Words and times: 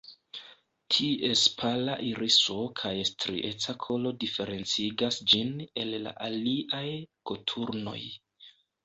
Ties 0.93 1.41
pala 1.57 1.97
iriso 2.07 2.55
kaj 2.79 2.93
strieca 3.09 3.75
kolo 3.83 4.13
diferencigas 4.23 5.21
ĝin 5.35 5.53
el 5.83 5.93
la 6.07 6.15
aliaj 6.29 6.81
koturnoj. 7.33 7.99